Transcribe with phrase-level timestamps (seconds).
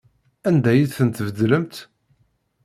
[0.47, 1.75] Anda ay tent-tbeddlemt?